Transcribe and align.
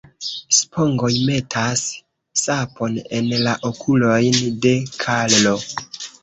Spongoj 0.59 1.09
metas 1.27 1.83
sapon 2.43 2.97
en 3.19 3.29
la 3.49 3.53
okulojn 3.71 4.41
de 4.65 4.73
Karlo.. 5.05 5.55